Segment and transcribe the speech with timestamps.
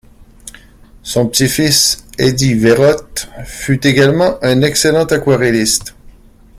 [1.03, 5.93] Son petit-fils Eddy Wérotte fut également un excellent aquarelliste.